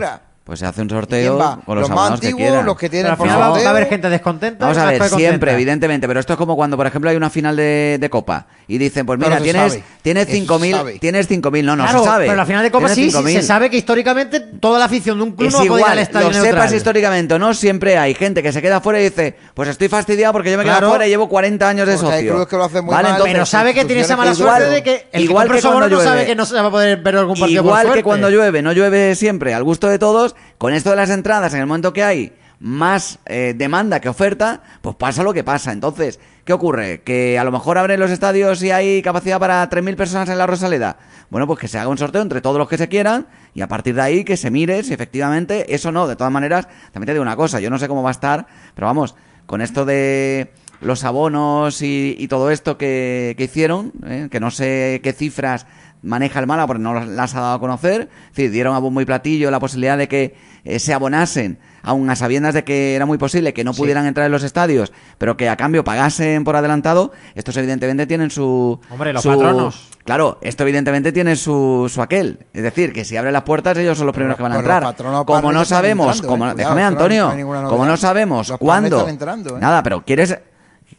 Pues 0.44 0.58
se 0.60 0.66
hace 0.66 0.82
un 0.82 0.88
¿Y 0.88 0.90
quién 0.90 1.00
sorteo 1.02 1.38
con 1.38 1.76
los, 1.78 1.82
los 1.84 1.90
más 1.90 1.92
abonados 1.92 2.20
que 2.20 2.28
antiguos, 2.28 2.48
quieran. 2.50 2.66
los 2.66 2.76
que 2.76 2.90
Pero 2.90 2.92
tienen 2.92 3.12
al 3.12 3.18
final 3.18 3.40
va 3.40 3.58
a 3.58 3.70
haber 3.70 3.88
gente 3.88 4.10
descontenta. 4.10 4.66
Vamos 4.66 4.78
a 4.80 4.86
ver, 4.86 4.94
siempre, 5.04 5.10
contenta. 5.30 5.52
evidentemente, 5.54 6.08
pero 6.08 6.20
esto 6.20 6.34
es 6.34 6.38
como 6.38 6.56
cuando, 6.56 6.76
por 6.78 6.88
ejemplo, 6.88 7.12
hay 7.12 7.16
una 7.16 7.30
final 7.30 7.56
de, 7.56 7.98
de 8.02 8.10
Copa 8.10 8.48
y 8.68 8.80
dicen, 8.80 9.06
pues 9.06 9.20
mira, 9.20 9.40
tienes, 9.40 9.80
tienes 10.02 10.28
Eso 10.28 10.34
se 10.38 10.48
5.000, 10.48 10.72
sabe. 10.72 11.00
tienes 11.00 11.30
5.000, 11.30 11.64
no, 11.64 11.76
no 11.76 11.84
claro, 11.84 12.00
se 12.00 12.06
sabe. 12.06 12.26
pero 12.26 12.36
la 12.38 12.46
final 12.48 12.64
de 12.64 12.72
Copa 12.72 12.90
sí, 12.90 13.12
sí, 13.12 13.18
5.000. 13.18 13.34
se 13.34 13.42
sabe 13.44 13.70
que 13.70 13.78
históricamente 13.78 14.40
toda 14.40 14.80
la 14.80 14.86
afición 14.86 15.18
de 15.20 15.24
un 15.26 15.32
club 15.34 15.48
Es 15.48 15.54
no 15.54 15.60
va 15.60 15.64
a 15.64 15.68
poder 15.68 15.80
ir 15.82 15.86
al 15.86 15.92
igual, 15.94 16.00
estadio 16.00 16.28
lo 16.28 16.34
neutral. 16.34 16.54
sepas 16.56 16.74
históricamente 16.74 17.34
o 17.36 17.40
no, 17.40 17.54
siempre 17.54 17.98
hay 18.00 18.16
gente 18.16 18.42
que 18.42 18.52
se 18.52 18.62
queda 18.64 18.82
fuera 18.82 19.00
y 19.00 19.04
dice, 19.04 19.36
pues 19.54 19.70
estoy 19.70 19.90
fastidiado 19.90 20.34
porque 20.34 20.52
yo 20.52 20.58
me 20.58 20.64
quedo 20.64 20.74
Claro. 20.74 20.90
fuera 20.90 21.06
y 21.06 21.10
llevo 21.12 21.30
40 21.30 21.70
años 21.70 21.86
de 21.86 21.94
hay 21.94 22.00
socio. 22.00 22.32
clubes 22.32 22.48
que 22.48 22.58
lo 22.58 22.64
hacen 22.64 22.84
muy 22.84 22.92
Vale, 22.96 23.04
mal, 23.04 23.12
entonces, 23.18 23.34
pero 23.34 23.46
sabe 23.46 23.74
que 23.76 23.86
tiene 23.86 24.02
esa 24.02 24.18
mala 24.18 24.34
suerte 24.34 24.64
igual- 24.64 24.72
de 24.74 24.84
que 24.84 25.08
el 25.12 25.22
igual 25.24 25.52
que 25.52 25.62
cuando 25.62 25.88
no 25.88 26.02
sabe 26.02 26.26
que 26.26 26.36
no 26.36 26.46
se 26.48 26.56
va 26.56 26.62
a 26.68 26.72
poder 26.72 26.98
ver 27.00 27.16
algún 27.16 27.40
partido 27.40 27.62
Igual 27.64 27.94
que 27.94 28.02
cuando 28.02 28.28
llueve, 28.32 28.64
no 28.64 28.72
llueve 28.74 29.14
siempre 29.14 29.54
al 29.54 29.64
gusto 29.64 29.88
de 29.88 30.00
todos, 30.00 30.31
con 30.58 30.74
esto 30.74 30.90
de 30.90 30.96
las 30.96 31.10
entradas, 31.10 31.54
en 31.54 31.62
el 31.62 31.68
momento 31.68 31.94
que 31.94 32.04
hay 32.04 32.34
más 32.62 33.18
eh, 33.26 33.56
demanda 33.58 34.00
que 34.00 34.08
oferta, 34.08 34.62
pues 34.82 34.96
pasa 34.96 35.24
lo 35.24 35.34
que 35.34 35.44
pasa. 35.44 35.72
Entonces, 35.72 36.20
¿qué 36.46 36.54
ocurre? 36.54 37.02
Que 37.02 37.40
a 37.40 37.44
lo 37.44 37.52
mejor 37.52 37.80
abren 37.80 38.00
los 38.00 38.12
estadios 38.12 38.62
y 38.62 38.70
hay 38.70 39.02
capacidad 39.02 39.40
para 39.40 39.68
3.000 39.68 39.96
personas 39.96 40.30
en 40.30 40.38
la 40.38 40.46
Rosaleda. 40.46 40.98
Bueno, 41.32 41.48
pues 41.48 41.60
que 41.60 41.68
se 41.68 41.80
haga 41.80 41.90
un 41.90 41.98
sorteo 41.98 42.22
entre 42.22 42.40
todos 42.40 42.60
los 42.60 42.70
que 42.70 42.78
se 42.78 42.88
quieran 42.88 43.26
y 43.56 43.62
a 43.62 43.68
partir 43.68 43.96
de 43.96 44.02
ahí 44.02 44.24
que 44.24 44.38
se 44.38 44.52
mire 44.52 44.84
si 44.84 44.94
efectivamente 44.94 45.74
eso 45.74 45.92
no. 45.92 46.08
De 46.08 46.16
todas 46.16 46.32
maneras, 46.32 46.68
también 46.92 47.08
te 47.08 47.14
digo 47.14 47.24
una 47.24 47.36
cosa, 47.36 47.60
yo 47.60 47.72
no 47.72 47.80
sé 47.80 47.88
cómo 47.88 48.04
va 48.04 48.10
a 48.10 48.12
estar, 48.12 48.46
pero 48.76 48.86
vamos, 48.86 49.16
con 49.48 49.62
esto 49.62 49.84
de 49.84 50.54
los 50.82 51.04
abonos 51.04 51.82
y, 51.82 52.28
todo 52.30 52.52
esto 52.52 52.78
que, 52.78 53.36
que 53.38 53.46
hicieron, 53.46 53.92
¿eh? 54.06 54.28
que 54.30 54.40
no 54.40 54.52
sé 54.52 55.00
qué 55.04 55.14
cifras 55.14 55.66
maneja 56.04 56.40
el 56.40 56.48
Málaga 56.48 56.68
porque 56.68 56.84
no 56.84 56.94
las- 57.06 57.36
ha 57.36 57.42
dado 57.42 57.54
a 57.56 57.60
conocer. 57.60 58.10
Es 58.32 58.36
decir, 58.36 58.52
dieron 58.52 58.76
a 58.76 58.80
bombo 58.80 59.02
y 59.02 59.06
platillo 59.06 59.52
la 59.52 59.60
posibilidad 59.60 59.98
de 59.98 60.08
que 60.08 60.36
eh, 60.64 60.80
se 60.80 60.94
abonasen, 60.94 61.58
aun 61.84 62.10
a 62.10 62.16
sabiendas 62.16 62.54
de 62.54 62.64
que 62.64 62.96
era 62.96 63.06
muy 63.06 63.18
posible 63.18 63.54
que 63.54 63.64
no 63.64 63.74
pudieran 63.74 64.06
entrar 64.06 64.26
en 64.28 64.32
los 64.32 64.44
estadios, 64.44 64.92
pero 65.18 65.36
que 65.38 65.50
a 65.50 65.58
cambio 65.58 65.84
pagasen 65.84 66.44
por 66.44 66.56
adelantado. 66.56 67.12
Estos 67.36 67.58
evidentemente 67.58 68.06
tienen 68.08 68.30
su... 68.30 68.80
Hombre, 68.90 69.14
los 69.14 69.24
su- 69.24 69.30
patronos. 69.30 69.88
Claro, 70.04 70.40
esto 70.42 70.64
evidentemente 70.64 71.12
tiene 71.12 71.36
su, 71.36 71.90
su 71.94 72.02
aquel. 72.02 72.40
Es 72.54 72.64
decir, 72.64 72.92
que 72.92 73.06
si 73.06 73.18
abren 73.18 73.34
las 73.34 73.44
puertas 73.44 73.78
ellos 73.78 73.96
son 73.98 74.08
los 74.08 74.16
primeros 74.16 74.36
que 74.38 74.42
van 74.44 74.52
a 74.54 74.56
entrar. 74.60 74.84
Como 75.26 75.52
no 75.52 75.64
sabemos, 75.66 76.16
entrando, 76.18 76.28
como, 76.28 76.46
eh. 76.46 76.54
Cuidado, 76.54 76.58
déjame 76.58 76.84
Antonio, 76.84 77.34
no 77.62 77.70
como 77.70 77.86
no 77.86 77.98
sabemos 77.98 78.52
cuándo... 78.60 78.98
están 78.98 79.10
entrando, 79.12 79.58
eh. 79.58 79.60
Nada, 79.62 79.84
pero 79.84 80.04
¿quieres, 80.04 80.38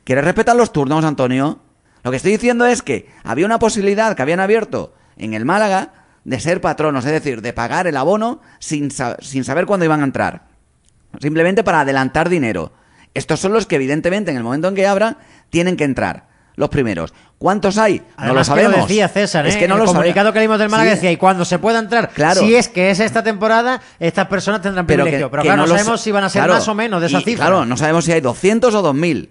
¿quieres 0.05 0.25
respetar 0.25 0.55
los 0.55 0.73
turnos, 0.73 1.05
Antonio? 1.05 1.59
Lo 2.03 2.11
que 2.11 2.17
estoy 2.17 2.33
diciendo 2.33 2.67
es 2.67 2.83
que 2.83 3.09
había 3.25 3.47
una 3.47 3.59
posibilidad 3.59 4.15
que 4.17 4.23
habían 4.23 4.41
abierto 4.41 4.95
en 5.17 5.35
el 5.35 5.45
Málaga 5.45 5.93
de 6.25 6.41
ser 6.41 6.61
patronos, 6.61 7.05
es 7.05 7.13
decir, 7.13 7.43
de 7.43 7.53
pagar 7.53 7.87
el 7.87 7.97
abono 7.97 8.41
sin, 8.59 8.91
sa- 8.91 9.17
sin 9.21 9.45
saber 9.45 9.67
cuándo 9.67 9.85
iban 9.85 10.01
a 10.01 10.05
entrar. 10.05 10.43
Simplemente 11.21 11.63
para 11.65 11.81
adelantar 11.81 12.29
dinero. 12.29 12.73
Estos 13.15 13.41
son 13.41 13.53
los 13.53 13.67
que, 13.67 13.77
evidentemente, 13.77 14.31
en 14.31 14.37
el 14.37 14.43
momento 14.43 14.69
en 14.69 14.75
que 14.75 14.87
abran, 14.87 15.19
tienen 15.51 15.77
que 15.77 15.85
entrar. 15.85 16.31
Los 16.55 16.69
primeros. 16.69 17.13
¿Cuántos 17.39 17.79
hay? 17.79 18.03
no 18.19 18.29
lo 18.29 18.35
que 18.41 18.45
sabemos. 18.45 18.77
lo 18.77 18.83
decía 18.87 19.09
César, 19.09 19.47
Es 19.47 19.57
¿eh? 19.57 19.59
que 19.59 19.69
no 19.69 19.75
en 19.75 19.79
lo 19.79 19.85
el 19.85 19.89
comunicado 19.91 20.27
sabe- 20.29 20.33
que 20.35 20.39
leímos 20.41 20.59
del 20.59 20.69
Málaga 20.69 20.91
Sí. 20.91 20.97
decía, 20.97 21.11
y 21.13 21.17
cuando 21.17 21.45
se 21.45 21.59
pueda 21.59 21.79
entrar, 21.79 22.11
Claro. 22.11 22.41
si 22.41 22.55
es 22.55 22.69
que 22.69 22.91
es 22.91 23.01
esta 23.01 23.23
temporada, 23.23 23.81
estas 23.99 24.29
personas 24.29 24.61
tendrán 24.63 24.87
Pero 24.87 24.99
que- 24.99 25.03
privilegio. 25.11 25.31
Pero 25.31 25.43
que 25.43 25.49
claro, 25.49 25.63
no, 25.63 25.69
sabemos 25.69 26.01
sa- 26.01 26.05
si 26.05 26.13
van 26.13 26.25
a 26.25 26.29
ser 26.29 26.41
claro, 26.41 26.55
más 26.55 26.69
o 26.69 26.75
menos 26.75 27.01
de 27.01 27.07
esa 27.09 27.21
y, 27.21 27.25
cifra. 27.25 27.47
Claro, 27.47 27.65
no 27.65 27.77
sabemos 27.77 28.05
si 28.05 28.13
hay 28.13 28.21
200 28.21 28.75
o 28.75 28.83
2000. 28.83 29.31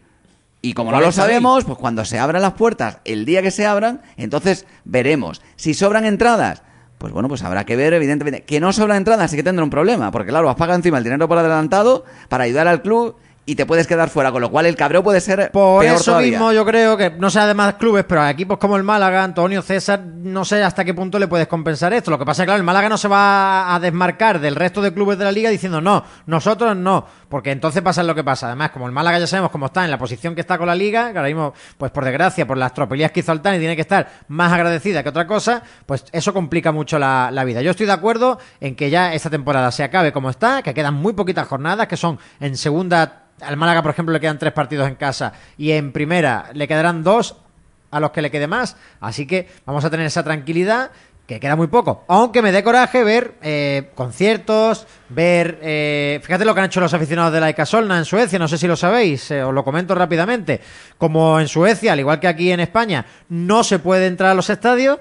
Y 0.61 0.73
como 0.73 0.91
no 0.91 0.99
lo 0.99 1.07
40.000. 1.07 1.11
sabemos, 1.11 1.63
pues 1.65 1.77
cuando 1.77 2.05
se 2.05 2.19
abran 2.19 2.41
las 2.41 2.53
puertas, 2.53 2.99
el 3.03 3.25
día 3.25 3.41
que 3.41 3.51
se 3.51 3.65
abran, 3.65 4.01
entonces 4.15 4.65
veremos. 4.83 5.41
Si 5.55 5.73
sobran 5.73 6.05
entradas, 6.05 6.61
pues 6.99 7.11
bueno, 7.11 7.27
pues 7.27 7.43
habrá 7.43 7.65
que 7.65 7.75
ver, 7.75 7.93
evidentemente. 7.93 8.43
Que 8.43 8.59
no 8.59 8.71
sobran 8.71 8.97
entradas, 8.97 9.31
sí 9.31 9.37
que 9.37 9.43
tendrá 9.43 9.63
un 9.63 9.71
problema, 9.71 10.11
porque 10.11 10.29
claro, 10.29 10.49
has 10.49 10.55
pagado 10.55 10.77
encima 10.77 10.99
el 10.99 11.03
dinero 11.03 11.27
por 11.27 11.37
adelantado 11.37 12.05
para 12.29 12.43
ayudar 12.43 12.67
al 12.67 12.83
club 12.83 13.15
y 13.43 13.55
te 13.55 13.65
puedes 13.65 13.87
quedar 13.87 14.09
fuera, 14.09 14.31
con 14.31 14.39
lo 14.39 14.51
cual 14.51 14.67
el 14.67 14.75
cabreo 14.75 15.03
puede 15.03 15.19
ser 15.19 15.49
Por 15.51 15.81
peor 15.81 15.95
eso 15.95 16.05
todavía. 16.11 16.29
mismo 16.29 16.53
yo 16.53 16.63
creo 16.63 16.95
que, 16.95 17.09
no 17.09 17.31
sé 17.31 17.39
además 17.39 17.73
clubes, 17.73 18.05
pero 18.07 18.21
a 18.21 18.29
equipos 18.29 18.59
como 18.59 18.77
el 18.77 18.83
Málaga, 18.83 19.23
Antonio, 19.23 19.63
César, 19.63 19.99
no 19.99 20.45
sé 20.45 20.63
hasta 20.63 20.85
qué 20.85 20.93
punto 20.93 21.17
le 21.17 21.27
puedes 21.27 21.47
compensar 21.47 21.91
esto. 21.91 22.11
Lo 22.11 22.19
que 22.19 22.25
pasa 22.25 22.43
es 22.43 22.45
que, 22.45 22.49
claro, 22.49 22.59
el 22.59 22.63
Málaga 22.63 22.87
no 22.87 22.99
se 22.99 23.07
va 23.07 23.73
a 23.73 23.79
desmarcar 23.79 24.39
del 24.39 24.55
resto 24.55 24.79
de 24.79 24.93
clubes 24.93 25.17
de 25.17 25.25
la 25.25 25.31
liga 25.31 25.49
diciendo 25.49 25.81
no, 25.81 26.03
nosotros 26.27 26.77
no, 26.77 27.07
porque 27.31 27.51
entonces 27.51 27.81
pasa 27.81 28.03
lo 28.03 28.13
que 28.13 28.23
pasa. 28.23 28.47
Además, 28.47 28.71
como 28.71 28.85
el 28.85 28.91
Málaga 28.91 29.17
ya 29.17 29.25
sabemos 29.25 29.49
cómo 29.51 29.67
está, 29.67 29.85
en 29.85 29.89
la 29.89 29.97
posición 29.97 30.35
que 30.35 30.41
está 30.41 30.57
con 30.57 30.67
la 30.67 30.75
liga, 30.75 31.11
que 31.11 31.17
ahora 31.17 31.29
mismo, 31.29 31.53
pues 31.77 31.91
por 31.91 32.03
desgracia, 32.03 32.45
por 32.45 32.57
las 32.57 32.73
tropelías 32.73 33.11
que 33.11 33.21
hizo 33.21 33.31
Altani, 33.31 33.57
tiene 33.57 33.75
que 33.75 33.81
estar 33.81 34.11
más 34.27 34.51
agradecida 34.51 35.01
que 35.01 35.09
otra 35.09 35.25
cosa, 35.25 35.63
pues 35.85 36.05
eso 36.11 36.33
complica 36.33 36.73
mucho 36.73 36.99
la, 36.99 37.31
la 37.31 37.45
vida. 37.45 37.61
Yo 37.61 37.71
estoy 37.71 37.85
de 37.85 37.93
acuerdo 37.93 38.37
en 38.59 38.75
que 38.75 38.89
ya 38.89 39.13
esta 39.13 39.29
temporada 39.29 39.71
se 39.71 39.83
acabe 39.83 40.11
como 40.11 40.29
está, 40.29 40.61
que 40.61 40.73
quedan 40.73 40.93
muy 40.93 41.13
poquitas 41.13 41.47
jornadas, 41.47 41.87
que 41.87 41.97
son 41.97 42.19
en 42.41 42.57
segunda 42.57 43.23
al 43.39 43.57
Málaga, 43.57 43.81
por 43.81 43.91
ejemplo, 43.91 44.13
le 44.13 44.19
quedan 44.19 44.37
tres 44.37 44.53
partidos 44.53 44.87
en 44.87 44.95
casa 44.95 45.33
y 45.57 45.71
en 45.71 45.93
primera 45.93 46.49
le 46.53 46.67
quedarán 46.67 47.01
dos 47.01 47.37
a 47.91 47.99
los 47.99 48.11
que 48.11 48.21
le 48.21 48.31
quede 48.31 48.47
más. 48.47 48.77
Así 48.99 49.25
que 49.25 49.49
vamos 49.65 49.85
a 49.85 49.89
tener 49.89 50.05
esa 50.05 50.23
tranquilidad 50.23 50.91
que 51.31 51.39
queda 51.39 51.55
muy 51.55 51.67
poco. 51.67 52.03
Aunque 52.09 52.41
me 52.41 52.51
dé 52.51 52.61
coraje 52.61 53.05
ver 53.05 53.35
eh, 53.41 53.91
conciertos, 53.95 54.85
ver... 55.07 55.59
eh, 55.61 56.19
fíjate 56.21 56.43
lo 56.43 56.53
que 56.53 56.59
han 56.59 56.65
hecho 56.65 56.81
los 56.81 56.93
aficionados 56.93 57.31
de 57.31 57.39
la 57.39 57.65
Solna 57.65 57.97
en 57.97 58.03
Suecia, 58.03 58.37
no 58.37 58.49
sé 58.49 58.57
si 58.57 58.67
lo 58.67 58.75
sabéis, 58.75 59.31
eh, 59.31 59.41
os 59.41 59.53
lo 59.53 59.63
comento 59.63 59.95
rápidamente. 59.95 60.59
Como 60.97 61.39
en 61.39 61.47
Suecia, 61.47 61.93
al 61.93 62.01
igual 62.01 62.19
que 62.19 62.27
aquí 62.27 62.51
en 62.51 62.59
España, 62.59 63.05
no 63.29 63.63
se 63.63 63.79
puede 63.79 64.07
entrar 64.07 64.31
a 64.31 64.33
los 64.33 64.49
estadios, 64.49 64.99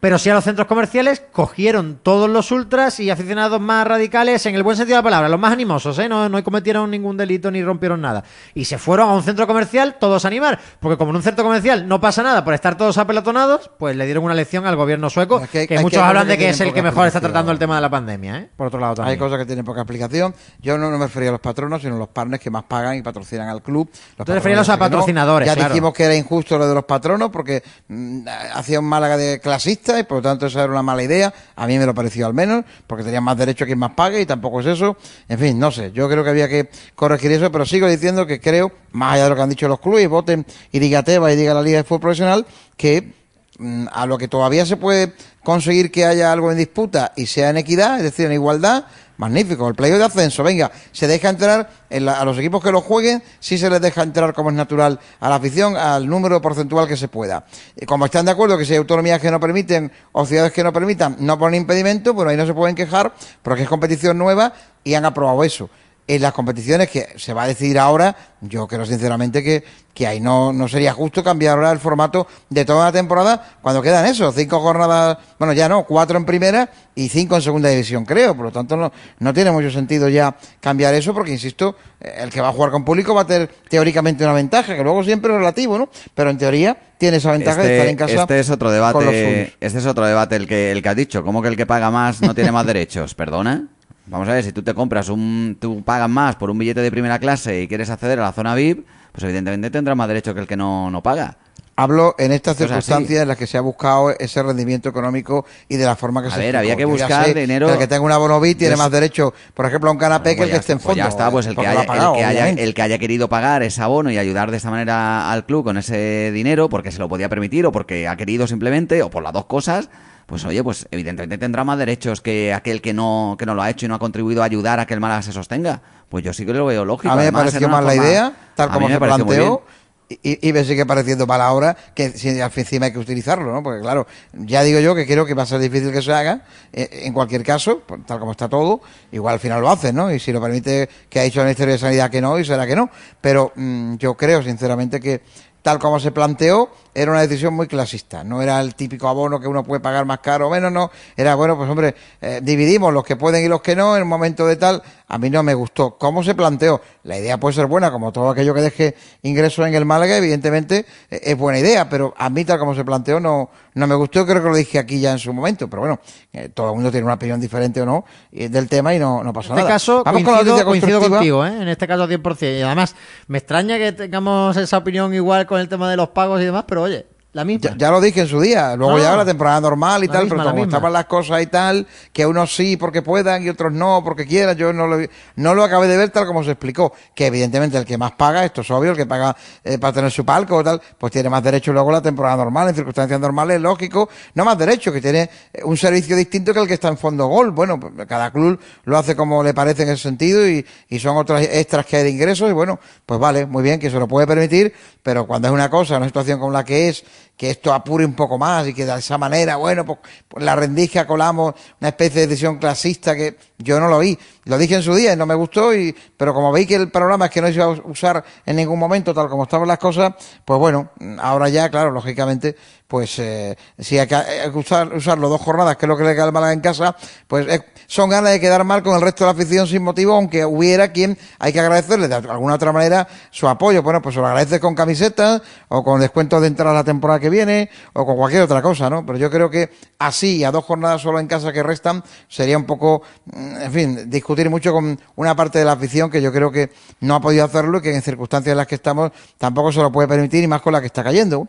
pero 0.00 0.18
sí 0.18 0.30
a 0.30 0.34
los 0.34 0.44
centros 0.44 0.66
comerciales 0.68 1.22
cogieron 1.32 1.98
todos 2.02 2.28
los 2.30 2.50
ultras 2.52 3.00
y 3.00 3.10
aficionados 3.10 3.60
más 3.60 3.86
radicales, 3.86 4.46
en 4.46 4.54
el 4.54 4.62
buen 4.62 4.76
sentido 4.76 4.96
de 4.96 5.00
la 5.00 5.04
palabra, 5.04 5.28
los 5.28 5.40
más 5.40 5.52
animosos, 5.52 5.98
¿eh? 5.98 6.08
no, 6.08 6.28
no 6.28 6.42
cometieron 6.44 6.90
ningún 6.90 7.16
delito 7.16 7.50
ni 7.50 7.62
rompieron 7.62 8.00
nada. 8.00 8.22
Y 8.54 8.64
se 8.66 8.78
fueron 8.78 9.08
a 9.08 9.12
un 9.14 9.22
centro 9.22 9.46
comercial 9.46 9.96
todos 9.98 10.24
a 10.24 10.28
animar, 10.28 10.58
porque 10.80 10.96
como 10.96 11.10
en 11.10 11.16
un 11.16 11.22
centro 11.22 11.44
comercial 11.44 11.88
no 11.88 12.00
pasa 12.00 12.22
nada 12.22 12.44
por 12.44 12.54
estar 12.54 12.76
todos 12.76 12.96
apelotonados, 12.98 13.70
pues 13.78 13.96
le 13.96 14.04
dieron 14.04 14.24
una 14.24 14.34
lección 14.34 14.66
al 14.66 14.76
gobierno 14.76 15.10
sueco, 15.10 15.40
Es 15.40 15.48
que 15.66 15.78
muchos 15.80 16.00
que- 16.00 16.08
hablan 16.08 16.28
de 16.28 16.38
que 16.38 16.50
es 16.50 16.60
el 16.60 16.72
que 16.72 16.82
mejor 16.82 17.06
está 17.06 17.20
tratando 17.20 17.50
el 17.52 17.58
tema 17.58 17.74
de 17.76 17.80
la 17.82 17.90
pandemia, 17.90 18.38
¿eh? 18.38 18.48
por 18.56 18.68
otro 18.68 18.78
lado 18.80 18.94
también. 18.94 19.12
Hay 19.14 19.18
cosas 19.18 19.38
que 19.38 19.46
tienen 19.46 19.64
poca 19.64 19.80
explicación. 19.80 20.34
Yo 20.60 20.78
no, 20.78 20.90
no 20.90 20.98
me 20.98 21.06
refería 21.06 21.30
a 21.30 21.32
los 21.32 21.40
patronos, 21.40 21.82
sino 21.82 21.96
a 21.96 21.98
los 21.98 22.08
partners 22.08 22.42
que 22.42 22.50
más 22.50 22.64
pagan 22.64 22.96
y 22.96 23.02
patrocinan 23.02 23.48
al 23.48 23.62
club. 23.62 23.90
Los 24.16 24.26
te 24.26 24.34
referías 24.34 24.68
a 24.68 24.72
que 24.72 24.78
no. 24.78 24.78
patrocinadores, 24.78 25.46
Ya 25.46 25.54
claro. 25.54 25.70
dijimos 25.70 25.92
que 25.92 26.04
era 26.04 26.14
injusto 26.14 26.56
lo 26.58 26.68
de 26.68 26.74
los 26.74 26.84
patronos 26.84 27.30
porque 27.30 27.62
mm, 27.88 28.26
hacía 28.54 28.78
un 28.80 28.86
Málaga 28.86 29.16
de 29.16 29.40
clasista 29.40 29.87
y 29.96 30.02
por 30.02 30.18
lo 30.18 30.22
tanto 30.22 30.46
esa 30.46 30.64
era 30.64 30.72
una 30.72 30.82
mala 30.82 31.04
idea. 31.04 31.32
A 31.54 31.66
mí 31.66 31.78
me 31.78 31.86
lo 31.86 31.94
pareció 31.94 32.26
al 32.26 32.34
menos, 32.34 32.64
porque 32.86 33.04
tenían 33.04 33.22
más 33.22 33.36
derecho 33.36 33.64
quien 33.64 33.78
más 33.78 33.92
pague 33.92 34.20
y 34.20 34.26
tampoco 34.26 34.60
es 34.60 34.66
eso. 34.66 34.96
En 35.28 35.38
fin, 35.38 35.58
no 35.58 35.70
sé. 35.70 35.92
Yo 35.92 36.08
creo 36.08 36.24
que 36.24 36.30
había 36.30 36.48
que 36.48 36.68
corregir 36.96 37.30
eso, 37.30 37.52
pero 37.52 37.64
sigo 37.64 37.88
diciendo 37.88 38.26
que 38.26 38.40
creo, 38.40 38.72
más 38.90 39.14
allá 39.14 39.24
de 39.24 39.30
lo 39.30 39.36
que 39.36 39.42
han 39.42 39.50
dicho 39.50 39.68
los 39.68 39.80
clubes, 39.80 40.08
voten 40.08 40.44
y 40.72 40.80
diga 40.80 41.04
Teba 41.04 41.32
y 41.32 41.36
diga 41.36 41.54
la 41.54 41.62
Liga 41.62 41.78
de 41.78 41.84
Fútbol 41.84 42.00
Profesional, 42.00 42.46
que 42.76 43.12
mm, 43.58 43.86
a 43.92 44.06
lo 44.06 44.18
que 44.18 44.26
todavía 44.26 44.66
se 44.66 44.76
puede 44.76 45.12
conseguir 45.44 45.90
que 45.90 46.04
haya 46.04 46.32
algo 46.32 46.50
en 46.50 46.58
disputa 46.58 47.12
y 47.16 47.26
sea 47.26 47.50
en 47.50 47.58
equidad, 47.58 47.98
es 47.98 48.02
decir, 48.02 48.26
en 48.26 48.32
igualdad, 48.32 48.84
magnífico. 49.18 49.68
El 49.68 49.74
playoff 49.74 49.98
de 49.98 50.04
ascenso, 50.06 50.42
venga, 50.42 50.72
se 50.92 51.06
deja 51.06 51.28
entrar 51.28 51.68
en 51.90 52.06
la- 52.06 52.20
a 52.20 52.24
los 52.24 52.38
equipos 52.38 52.62
que 52.62 52.72
lo 52.72 52.80
jueguen, 52.80 53.22
sí 53.38 53.58
se 53.58 53.68
les 53.68 53.80
deja 53.80 54.02
entrar 54.02 54.32
como 54.32 54.50
es 54.50 54.56
natural 54.56 54.98
a 55.20 55.28
la 55.28 55.34
afición, 55.34 55.76
al 55.76 56.08
número 56.08 56.40
porcentual 56.40 56.88
que 56.88 56.96
se 56.96 57.08
pueda. 57.08 57.44
Y 57.76 57.84
como 57.84 58.06
están 58.06 58.24
de 58.24 58.30
acuerdo 58.32 58.56
que 58.56 58.64
si 58.64 58.72
hay 58.72 58.78
autonomías 58.78 59.20
que 59.20 59.30
no 59.30 59.38
permiten 59.38 59.92
o 60.12 60.24
ciudades 60.24 60.52
que 60.52 60.64
no 60.64 60.72
permitan, 60.72 61.16
no 61.20 61.38
ponen 61.38 61.60
impedimento, 61.60 62.14
bueno, 62.14 62.30
ahí 62.30 62.36
no 62.36 62.46
se 62.46 62.54
pueden 62.54 62.74
quejar 62.74 63.12
porque 63.42 63.62
es 63.64 63.68
competición 63.68 64.16
nueva 64.16 64.52
y 64.84 64.94
han 64.94 65.04
aprobado 65.04 65.44
eso. 65.44 65.68
En 66.08 66.22
las 66.22 66.32
competiciones 66.32 66.88
que 66.88 67.06
se 67.16 67.34
va 67.34 67.42
a 67.42 67.46
decidir 67.46 67.78
ahora, 67.78 68.16
yo 68.40 68.66
creo 68.66 68.86
sinceramente 68.86 69.42
que, 69.42 69.62
que 69.92 70.06
ahí 70.06 70.20
no, 70.20 70.54
no 70.54 70.66
sería 70.66 70.94
justo 70.94 71.22
cambiar 71.22 71.58
ahora 71.58 71.70
el 71.70 71.78
formato 71.78 72.26
de 72.48 72.64
toda 72.64 72.86
la 72.86 72.92
temporada 72.92 73.56
cuando 73.60 73.82
quedan 73.82 74.06
eso, 74.06 74.32
cinco 74.32 74.58
jornadas, 74.60 75.18
bueno, 75.38 75.52
ya 75.52 75.68
no, 75.68 75.84
cuatro 75.84 76.16
en 76.16 76.24
primera 76.24 76.70
y 76.94 77.10
cinco 77.10 77.36
en 77.36 77.42
segunda 77.42 77.68
división, 77.68 78.06
creo. 78.06 78.34
Por 78.34 78.46
lo 78.46 78.52
tanto, 78.52 78.74
no, 78.74 78.90
no 79.18 79.34
tiene 79.34 79.50
mucho 79.50 79.70
sentido 79.70 80.08
ya 80.08 80.34
cambiar 80.60 80.94
eso 80.94 81.12
porque, 81.12 81.32
insisto, 81.32 81.76
eh, 82.00 82.20
el 82.20 82.30
que 82.30 82.40
va 82.40 82.48
a 82.48 82.52
jugar 82.52 82.70
con 82.70 82.86
público 82.86 83.14
va 83.14 83.22
a 83.22 83.26
tener 83.26 83.50
teóricamente 83.68 84.24
una 84.24 84.32
ventaja, 84.32 84.74
que 84.74 84.82
luego 84.82 85.04
siempre 85.04 85.30
es 85.30 85.38
relativo, 85.38 85.76
¿no? 85.76 85.90
Pero 86.14 86.30
en 86.30 86.38
teoría 86.38 86.74
tiene 86.96 87.18
esa 87.18 87.32
ventaja 87.32 87.62
de 87.62 87.76
estar 87.76 87.88
en 87.88 87.96
casa. 87.96 88.22
Este 88.22 88.40
es 88.40 88.48
otro 88.48 88.70
debate. 88.70 89.54
Este 89.60 89.78
es 89.78 89.86
otro 89.86 90.06
debate 90.06 90.36
el 90.36 90.48
que 90.48 90.72
el 90.72 90.82
que 90.82 90.88
has 90.88 90.96
dicho. 90.96 91.22
¿Cómo 91.22 91.42
que 91.42 91.48
el 91.48 91.56
que 91.56 91.66
paga 91.66 91.90
más 91.90 92.22
no 92.22 92.34
tiene 92.34 92.50
más 92.50 92.64
derechos? 92.64 93.14
¿Perdona? 93.14 93.68
Vamos 94.08 94.28
a 94.28 94.32
ver, 94.32 94.44
si 94.44 94.52
tú 94.52 94.62
te 94.62 94.74
compras 94.74 95.08
un, 95.08 95.56
tú 95.60 95.82
pagas 95.84 96.08
más 96.08 96.36
por 96.36 96.50
un 96.50 96.58
billete 96.58 96.80
de 96.80 96.90
primera 96.90 97.18
clase 97.18 97.62
y 97.62 97.68
quieres 97.68 97.90
acceder 97.90 98.18
a 98.18 98.22
la 98.22 98.32
zona 98.32 98.54
VIP, 98.54 98.86
pues 99.12 99.24
evidentemente 99.24 99.70
tendrás 99.70 99.96
más 99.96 100.08
derecho 100.08 100.34
que 100.34 100.40
el 100.40 100.46
que 100.46 100.56
no, 100.56 100.90
no 100.90 101.02
paga. 101.02 101.36
Hablo 101.76 102.16
en 102.18 102.32
estas 102.32 102.56
así. 102.56 102.64
circunstancias 102.64 103.22
en 103.22 103.28
las 103.28 103.36
que 103.36 103.46
se 103.46 103.56
ha 103.56 103.60
buscado 103.60 104.10
ese 104.18 104.42
rendimiento 104.42 104.88
económico 104.88 105.46
y 105.68 105.76
de 105.76 105.84
la 105.84 105.94
forma 105.94 106.22
que 106.22 106.28
A 106.28 106.30
se 106.32 106.38
ver, 106.38 106.46
explicó. 106.56 106.58
había 106.72 106.76
que 106.76 106.84
buscar 106.86 107.24
sé 107.26 107.34
dinero- 107.34 107.70
El 107.72 107.78
que 107.78 107.86
tenga 107.86 108.00
una 108.02 108.16
bonoví 108.16 108.56
tiene 108.56 108.74
más 108.76 108.90
derecho, 108.90 109.32
por 109.54 109.64
ejemplo, 109.66 109.88
a 109.88 109.92
un 109.92 109.98
canapé 109.98 110.34
que 110.34 110.42
el 110.42 110.48
Pues 110.48 110.50
que 110.50 110.56
esté 110.56 110.72
en 110.72 110.78
pues 110.78 110.86
fondo. 110.86 110.96
ya 111.04 111.08
está, 111.08 111.30
pues 111.30 111.46
el 111.46 111.54
que, 111.54 111.66
haya, 111.66 111.82
ha 111.82 111.86
pagado, 111.86 112.14
el, 112.14 112.18
que 112.18 112.24
haya, 112.24 112.40
obviamente. 112.40 112.64
el 112.64 112.74
que 112.74 112.82
haya 112.82 112.98
querido 112.98 113.28
pagar 113.28 113.62
ese 113.62 113.80
abono 113.80 114.10
y 114.10 114.18
ayudar 114.18 114.50
de 114.50 114.56
esta 114.56 114.70
manera 114.70 115.30
al 115.30 115.46
club 115.46 115.62
con 115.64 115.76
ese 115.76 116.32
dinero, 116.32 116.68
porque 116.68 116.90
se 116.90 116.98
lo 116.98 117.08
podía 117.08 117.28
permitir 117.28 117.64
o 117.64 117.70
porque 117.70 118.08
ha 118.08 118.16
querido 118.16 118.48
simplemente, 118.48 119.00
o 119.04 119.10
por 119.10 119.22
las 119.22 119.32
dos 119.32 119.44
cosas, 119.44 119.88
pues 120.28 120.44
oye, 120.44 120.62
pues 120.62 120.86
evidentemente 120.90 121.38
tendrá 121.38 121.64
más 121.64 121.78
derechos 121.78 122.20
que 122.20 122.52
aquel 122.52 122.82
que 122.82 122.92
no, 122.92 123.34
que 123.38 123.46
no 123.46 123.54
lo 123.54 123.62
ha 123.62 123.70
hecho 123.70 123.86
y 123.86 123.88
no 123.88 123.94
ha 123.94 123.98
contribuido 123.98 124.42
a 124.42 124.44
ayudar 124.44 124.78
a 124.78 124.86
que 124.86 124.92
el 124.92 125.00
Málaga 125.00 125.22
se 125.22 125.32
sostenga. 125.32 125.80
Pues 126.10 126.22
yo 126.22 126.34
sí 126.34 126.44
que 126.44 126.52
lo 126.52 126.66
veo 126.66 126.84
lógico. 126.84 127.08
A 127.10 127.16
mí 127.16 127.20
me 127.20 127.22
Además, 127.28 127.44
pareció 127.46 127.66
más 127.68 127.82
la 127.82 127.90
forma- 127.92 128.04
idea, 128.06 128.32
tal 128.54 128.70
como 128.70 128.88
se 128.88 128.98
planteó. 128.98 129.62
Y, 130.10 130.48
y 130.48 130.52
me 130.54 130.64
sigue 130.64 130.86
pareciendo 130.86 131.26
mal 131.26 131.42
ahora 131.42 131.76
que 131.94 132.08
si 132.10 132.30
encima 132.30 132.86
hay 132.86 132.92
que 132.92 132.98
utilizarlo, 132.98 133.52
¿no? 133.52 133.62
Porque 133.62 133.82
claro, 133.82 134.06
ya 134.32 134.62
digo 134.62 134.80
yo 134.80 134.94
que 134.94 135.06
creo 135.06 135.26
que 135.26 135.34
va 135.34 135.42
a 135.42 135.46
ser 135.46 135.60
difícil 135.60 135.92
que 135.92 136.00
se 136.00 136.10
haga. 136.14 136.44
eh, 136.72 137.02
en 137.04 137.12
cualquier 137.12 137.42
caso, 137.42 137.82
pues, 137.86 138.06
tal 138.06 138.18
como 138.18 138.30
está 138.32 138.48
todo, 138.48 138.80
igual 139.12 139.34
al 139.34 139.40
final 139.40 139.60
lo 139.60 139.68
hacen, 139.70 139.94
¿no? 139.94 140.10
Y 140.10 140.18
si 140.18 140.32
lo 140.32 140.40
permite 140.40 140.88
que 141.10 141.20
ha 141.20 141.24
dicho 141.24 141.40
el 141.40 141.44
Ministerio 141.46 141.74
de 141.74 141.78
Sanidad 141.78 142.10
que 142.10 142.22
no, 142.22 142.38
y 142.38 142.44
será 142.46 142.66
que 142.66 142.74
no. 142.74 142.88
Pero 143.20 143.52
mm, 143.54 143.96
yo 143.96 144.14
creo, 144.16 144.42
sinceramente, 144.42 144.98
que 144.98 145.20
tal 145.68 145.78
como 145.78 146.00
se 146.00 146.12
planteó, 146.12 146.70
era 146.94 147.10
una 147.10 147.20
decisión 147.20 147.52
muy 147.52 147.66
clasista. 147.66 148.24
No 148.24 148.40
era 148.40 148.58
el 148.58 148.74
típico 148.74 149.06
abono 149.06 149.38
que 149.38 149.46
uno 149.46 149.62
puede 149.62 149.80
pagar 149.80 150.06
más 150.06 150.20
caro 150.20 150.46
o 150.46 150.50
menos, 150.50 150.72
no. 150.72 150.90
Era, 151.14 151.34
bueno, 151.34 151.58
pues 151.58 151.68
hombre, 151.68 151.94
eh, 152.22 152.40
dividimos 152.42 152.90
los 152.90 153.04
que 153.04 153.16
pueden 153.16 153.44
y 153.44 153.48
los 153.48 153.60
que 153.60 153.76
no 153.76 153.94
en 153.94 154.04
un 154.04 154.08
momento 154.08 154.46
de 154.46 154.56
tal. 154.56 154.82
A 155.08 155.18
mí 155.18 155.30
no 155.30 155.42
me 155.42 155.54
gustó. 155.54 155.96
¿Cómo 155.96 156.22
se 156.22 156.34
planteó? 156.34 156.80
La 157.02 157.16
idea 157.18 157.38
puede 157.38 157.54
ser 157.54 157.66
buena, 157.66 157.90
como 157.90 158.12
todo 158.12 158.28
aquello 158.28 158.52
que 158.54 158.60
deje 158.60 158.94
ingresos 159.22 159.66
en 159.66 159.74
el 159.74 159.84
Málaga, 159.86 160.16
evidentemente 160.18 160.84
eh, 161.10 161.20
es 161.22 161.36
buena 161.38 161.58
idea, 161.58 161.88
pero 161.88 162.12
a 162.16 162.28
mí 162.28 162.44
tal 162.44 162.58
como 162.58 162.74
se 162.74 162.84
planteó 162.84 163.18
no, 163.18 163.50
no 163.74 163.86
me 163.86 163.94
gustó. 163.94 164.26
Creo 164.26 164.42
que 164.42 164.48
lo 164.50 164.54
dije 164.54 164.78
aquí 164.78 165.00
ya 165.00 165.12
en 165.12 165.18
su 165.18 165.32
momento, 165.32 165.68
pero 165.68 165.80
bueno, 165.80 166.00
eh, 166.32 166.50
todo 166.52 166.68
el 166.68 166.74
mundo 166.74 166.90
tiene 166.90 167.04
una 167.04 167.14
opinión 167.14 167.40
diferente 167.40 167.80
o 167.80 167.86
no 167.86 168.04
eh, 168.32 168.48
del 168.48 168.68
tema 168.68 168.94
y 168.94 168.98
no, 168.98 169.24
no 169.24 169.32
pasa 169.32 169.48
En 169.48 169.58
este 169.58 169.62
nada. 169.62 169.74
caso, 169.74 170.02
Vamos 170.04 170.22
con 170.22 170.34
coincido, 170.34 170.56
noticia 170.56 170.64
coincido 170.66 171.00
contigo, 171.00 171.46
¿eh? 171.46 171.62
en 171.62 171.68
este 171.68 171.86
caso 171.88 172.02
al 172.02 172.10
100%. 172.10 172.58
Y 172.58 172.62
además, 172.62 172.94
me 173.28 173.38
extraña 173.38 173.78
que 173.78 173.92
tengamos 173.92 174.56
esa 174.58 174.76
opinión 174.76 175.14
igual 175.14 175.46
con 175.46 175.58
el 175.58 175.68
tema 175.68 175.90
de 175.90 175.96
los 175.96 176.10
pagos 176.10 176.40
y 176.40 176.44
demás, 176.44 176.64
pero 176.68 176.82
oye, 176.82 177.06
la 177.32 177.44
misma. 177.44 177.70
Ya, 177.70 177.76
ya 177.76 177.90
lo 177.90 178.00
dije 178.00 178.22
en 178.22 178.26
su 178.26 178.40
día, 178.40 178.74
luego 178.74 178.96
No. 178.96 179.02
ya 179.02 179.14
la 179.14 179.24
temporada 179.24 179.60
normal 179.60 180.02
y 180.02 180.08
tal, 180.08 180.24
misma, 180.24 180.38
pero 180.38 180.50
como 180.50 180.64
estaban 180.64 180.92
las 180.92 181.04
cosas 181.04 181.42
y 181.42 181.46
tal, 181.46 181.86
que 182.12 182.24
unos 182.26 182.54
sí 182.56 182.76
porque 182.78 183.02
puedan 183.02 183.42
y 183.44 183.48
otros 183.50 183.70
no 183.72 184.02
porque 184.02 184.26
quieran, 184.26 184.56
yo 184.56 184.72
no 184.72 184.86
lo, 184.86 184.96
vi- 184.96 185.08
no 185.36 185.54
lo 185.54 185.62
acabé 185.62 185.86
de 185.88 185.96
ver 185.98 186.08
tal 186.10 186.26
como 186.26 186.42
se 186.42 186.52
explicó, 186.52 186.92
que 187.14 187.26
evidentemente 187.26 187.76
el 187.76 187.84
que 187.84 187.98
más 187.98 188.12
paga, 188.12 188.44
esto 188.44 188.62
es 188.62 188.70
obvio, 188.70 188.92
el 188.92 188.96
que 188.96 189.04
paga 189.06 189.36
eh, 189.62 189.78
para 189.78 189.92
tener 189.92 190.10
su 190.10 190.24
palco 190.24 190.56
o 190.56 190.64
tal, 190.64 190.80
pues 190.96 191.12
tiene 191.12 191.28
más 191.28 191.42
derecho 191.42 191.72
luego 191.72 191.92
la 191.92 192.00
temporada 192.00 192.36
normal, 192.36 192.70
en 192.70 192.74
circunstancias 192.74 193.20
normales, 193.20 193.60
lógico, 193.60 194.08
no 194.34 194.44
más 194.46 194.56
derecho, 194.56 194.90
que 194.90 195.00
tiene 195.02 195.28
eh, 195.52 195.60
un 195.64 195.76
servicio 195.76 196.16
distinto 196.16 196.54
que 196.54 196.60
el 196.60 196.66
que 196.66 196.74
está 196.74 196.88
en 196.88 196.96
fondo 196.96 197.26
gol, 197.26 197.50
bueno, 197.50 197.78
pues 197.78 197.92
cada 198.08 198.30
club 198.32 198.58
lo 198.84 198.96
hace 198.98 199.14
como 199.14 199.42
le 199.42 199.52
parece 199.52 199.82
en 199.82 199.90
ese 199.90 200.02
sentido 200.04 200.48
y, 200.48 200.64
y 200.88 200.98
son 200.98 201.16
otras 201.18 201.42
extras 201.42 201.84
que 201.84 201.98
hay 201.98 202.04
de 202.04 202.10
ingresos 202.10 202.48
y 202.48 202.52
bueno, 202.54 202.80
pues 203.04 203.20
vale, 203.20 203.44
muy 203.44 203.62
bien, 203.62 203.78
que 203.78 203.90
se 203.90 203.98
lo 203.98 204.08
puede 204.08 204.26
permitir, 204.26 204.72
pero 205.02 205.26
cuando 205.26 205.48
es 205.48 205.54
una 205.54 205.68
cosa, 205.70 205.98
una 205.98 206.06
situación 206.06 206.40
como 206.40 206.52
la 206.52 206.64
que 206.64 206.88
es, 206.88 207.04
que 207.36 207.50
esto 207.50 207.72
apure 207.72 208.04
un 208.04 208.14
poco 208.14 208.36
más 208.36 208.66
y 208.66 208.74
que 208.74 208.84
de 208.84 208.98
esa 208.98 209.16
manera, 209.16 209.56
bueno, 209.56 209.84
pues, 209.86 209.98
pues 210.26 210.44
la 210.44 210.56
rendija 210.56 211.06
colamos 211.06 211.54
una 211.80 211.90
especie 211.90 212.22
de 212.22 212.26
decisión 212.26 212.58
clasista 212.58 213.14
que 213.14 213.36
yo 213.58 213.78
no 213.78 213.88
lo 213.88 214.00
vi. 214.00 214.18
Lo 214.44 214.58
dije 214.58 214.74
en 214.74 214.82
su 214.82 214.94
día 214.94 215.12
y 215.12 215.16
no 215.16 215.24
me 215.24 215.34
gustó, 215.34 215.72
y, 215.72 215.94
pero 216.16 216.34
como 216.34 216.50
veis 216.50 216.66
que 216.66 216.74
el 216.74 216.90
programa 216.90 217.26
es 217.26 217.30
que 217.30 217.40
no 217.40 217.46
se 217.48 217.54
iba 217.54 217.66
a 217.66 217.68
usar 217.68 218.24
en 218.44 218.56
ningún 218.56 218.78
momento 218.78 219.14
tal 219.14 219.28
como 219.28 219.44
estaban 219.44 219.68
las 219.68 219.78
cosas, 219.78 220.14
pues 220.44 220.58
bueno, 220.58 220.90
ahora 221.20 221.48
ya, 221.48 221.70
claro, 221.70 221.92
lógicamente, 221.92 222.56
pues 222.88 223.18
eh, 223.18 223.56
si 223.78 223.98
hay 223.98 224.06
que, 224.06 224.16
que 224.50 224.58
usar, 224.58 224.94
usarlo 224.94 225.28
dos 225.28 225.42
jornadas, 225.42 225.76
que 225.76 225.84
es 225.84 225.88
lo 225.88 225.96
que 225.96 226.04
le 226.04 226.14
queda 226.14 226.24
al 226.24 226.32
Málaga 226.32 226.54
en 226.54 226.60
casa, 226.60 226.96
pues 227.26 227.46
eh, 227.46 227.60
son 227.86 228.08
ganas 228.08 228.32
de 228.32 228.40
quedar 228.40 228.64
mal 228.64 228.82
con 228.82 228.94
el 228.94 229.02
resto 229.02 229.24
de 229.24 229.32
la 229.32 229.38
afición 229.38 229.66
sin 229.66 229.82
motivo, 229.82 230.14
aunque 230.14 230.44
hubiera 230.46 230.90
quien 230.90 231.18
hay 231.38 231.52
que 231.52 231.60
agradecerle 231.60 232.08
de 232.08 232.14
alguna 232.14 232.54
otra 232.54 232.72
manera 232.72 233.06
su 233.30 233.46
apoyo. 233.46 233.82
Bueno, 233.82 234.00
pues 234.00 234.14
se 234.14 234.22
lo 234.22 234.26
agradeces 234.26 234.58
con 234.58 234.74
camisetas 234.74 235.42
o 235.68 235.84
con 235.84 236.00
descuentos 236.00 236.40
de 236.40 236.46
entrada 236.46 236.72
la 236.72 236.84
temporada 236.84 237.20
que 237.20 237.28
viene 237.28 237.68
o 237.92 238.06
con 238.06 238.16
cualquier 238.16 238.42
otra 238.42 238.62
cosa, 238.62 238.88
¿no? 238.88 239.04
Pero 239.04 239.18
yo 239.18 239.30
creo 239.30 239.50
que 239.50 239.70
así, 239.98 240.42
a 240.42 240.50
dos 240.50 240.64
jornadas 240.64 241.02
solo 241.02 241.20
en 241.20 241.26
casa 241.26 241.52
que 241.52 241.62
restan, 241.62 242.02
sería 242.26 242.56
un 242.56 242.64
poco, 242.64 243.02
mm, 243.26 243.56
en 243.56 243.72
fin, 243.72 244.10
discutir 244.10 244.48
mucho 244.48 244.72
con 244.72 244.98
una 245.16 245.36
parte 245.36 245.58
de 245.58 245.66
la 245.66 245.72
afición 245.72 246.10
que 246.10 246.22
yo 246.22 246.32
creo 246.32 246.50
que 246.50 246.70
no 247.00 247.16
ha 247.16 247.20
podido 247.20 247.44
hacerlo 247.44 247.78
y 247.78 247.82
que 247.82 247.94
en 247.94 248.00
circunstancias 248.00 248.52
en 248.52 248.56
las 248.56 248.66
que 248.66 248.76
estamos 248.76 249.12
tampoco 249.36 249.72
se 249.72 249.80
lo 249.80 249.92
puede 249.92 250.08
permitir 250.08 250.42
y 250.42 250.46
más 250.46 250.62
con 250.62 250.72
la 250.72 250.80
que 250.80 250.86
está 250.86 251.04
cayendo. 251.04 251.46